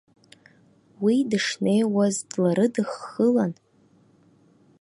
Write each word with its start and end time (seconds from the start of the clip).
Уи 1.03 1.17
дышнеиуаз 1.29 2.15
дларыдыххылан. 2.31 3.51